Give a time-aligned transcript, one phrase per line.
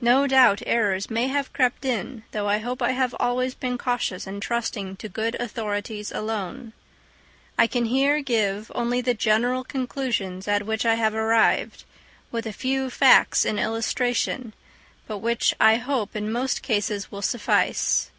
[0.00, 4.26] No doubt errors may have crept in, though I hope I have always been cautious
[4.26, 6.72] in trusting to good authorities alone.
[7.56, 11.84] I can here give only the general conclusions at which I have arrived,
[12.32, 14.54] with a few facts in illustration,
[15.06, 18.10] but which, I hope, in most cases will suffice.